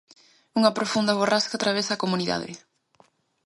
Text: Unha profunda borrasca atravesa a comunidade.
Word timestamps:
Unha 0.59 0.75
profunda 0.77 1.17
borrasca 1.19 1.53
atravesa 1.57 1.91
a 1.93 2.01
comunidade. 2.03 2.51